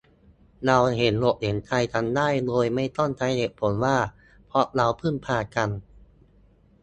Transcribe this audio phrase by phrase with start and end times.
[0.65, 3.97] เราเห็นอกเห็นใจกันได้ โดยไม่ต้องใช้เหตุผลว่า
[4.47, 5.69] เพราะเราพึ่งพากัน